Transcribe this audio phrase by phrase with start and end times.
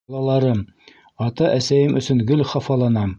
[0.13, 0.63] Балаларым,
[1.27, 3.09] ата-әсәйем өсөн гел хафаланам.